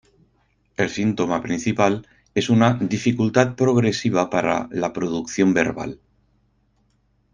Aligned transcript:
El 0.77 0.89
síntoma 0.89 1.39
principal 1.43 2.07
es 2.33 2.49
una 2.49 2.73
dificultad 2.73 3.53
progresiva 3.53 4.31
para 4.31 4.67
la 4.71 4.93
producción 4.93 5.53
verbal. 5.53 5.99